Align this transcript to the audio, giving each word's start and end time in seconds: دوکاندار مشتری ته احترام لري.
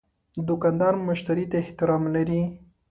دوکاندار 0.47 0.93
مشتری 1.07 1.45
ته 1.51 1.57
احترام 1.63 2.03
لري. 2.15 2.41